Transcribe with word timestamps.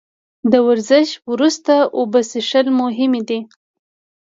د 0.51 0.53
ورزش 0.67 1.07
وروسته 1.31 1.73
اوبه 1.97 2.19
څښل 2.29 2.67
مهم 2.81 3.13
دي 3.29 3.39